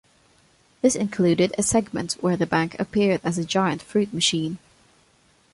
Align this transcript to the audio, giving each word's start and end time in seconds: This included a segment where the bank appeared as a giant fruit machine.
This 0.81 0.95
included 0.95 1.53
a 1.59 1.61
segment 1.61 2.13
where 2.21 2.35
the 2.35 2.47
bank 2.47 2.75
appeared 2.79 3.21
as 3.23 3.37
a 3.37 3.45
giant 3.45 3.83
fruit 3.83 4.11
machine. 4.11 4.57